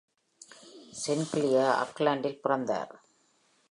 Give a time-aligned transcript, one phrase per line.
[1.01, 2.93] Sinclair ஆக்லாந்தில் பிறந்தார்.